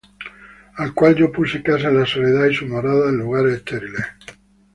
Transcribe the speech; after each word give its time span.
Al 0.77 0.95
cual 0.95 1.13
yo 1.13 1.31
puse 1.31 1.61
casa 1.61 1.89
en 1.89 1.99
la 1.99 2.07
soledad, 2.07 2.47
Y 2.47 2.55
sus 2.55 2.67
moradas 2.67 3.09
en 3.09 3.17
lugares 3.19 3.53
estériles. 3.57 4.03